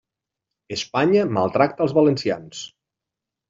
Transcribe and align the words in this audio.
Espanya 0.75 1.27
maltracta 1.39 1.87
els 1.87 1.95
valencians. 2.01 2.67